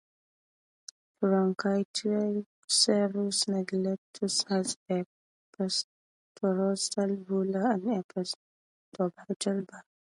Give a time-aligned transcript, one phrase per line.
[1.21, 2.47] "Pronycticebus
[3.53, 5.05] neglectus" has a
[5.55, 9.83] petrosal bulla and a postorbital bar.